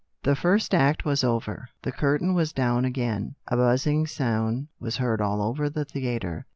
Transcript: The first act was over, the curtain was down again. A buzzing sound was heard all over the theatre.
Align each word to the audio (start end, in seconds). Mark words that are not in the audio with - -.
The 0.23 0.35
first 0.35 0.73
act 0.73 1.05
was 1.05 1.23
over, 1.23 1.69
the 1.83 1.91
curtain 1.91 2.33
was 2.33 2.51
down 2.53 2.85
again. 2.85 3.35
A 3.49 3.55
buzzing 3.55 4.07
sound 4.07 4.67
was 4.79 4.97
heard 4.97 5.21
all 5.21 5.43
over 5.43 5.69
the 5.69 5.85
theatre. 5.85 6.47